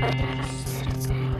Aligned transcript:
Podcast. 0.00 1.33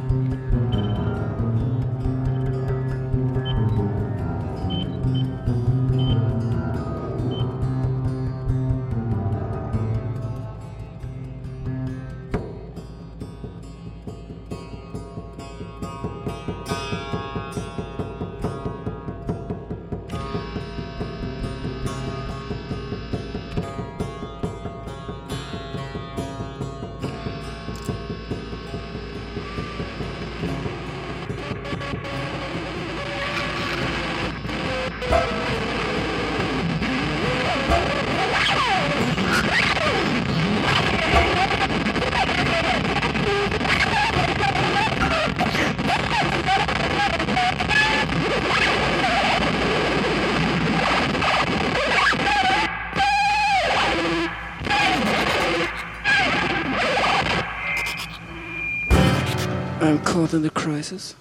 I'm 59.83 59.99
caught 59.99 60.33
in 60.33 60.43
the 60.43 60.49
crisis. 60.49 61.13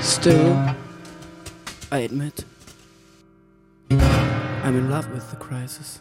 Still, 0.00 0.52
I 1.90 1.98
admit, 1.98 2.44
I'm 3.90 4.76
in 4.76 4.88
love 4.88 5.10
with 5.10 5.28
the 5.32 5.36
crisis. 5.38 6.00